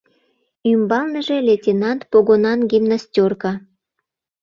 Ӱмбалныже 0.71 1.37
лейтенант 1.47 2.01
погонан 2.11 2.59
гимнастёрка. 2.71 3.53